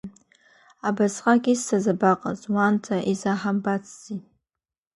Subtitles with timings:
[0.87, 4.17] Абасҟак иссаз абаҟаз, уаанӡа изаҳамбацзи?